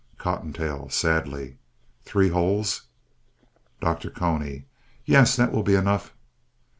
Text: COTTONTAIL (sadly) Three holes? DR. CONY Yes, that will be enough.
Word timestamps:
COTTONTAIL 0.17 0.89
(sadly) 0.89 1.57
Three 2.05 2.29
holes? 2.29 2.87
DR. 3.83 3.95
CONY 4.15 4.65
Yes, 5.05 5.35
that 5.35 5.51
will 5.51 5.61
be 5.61 5.75
enough. 5.75 6.15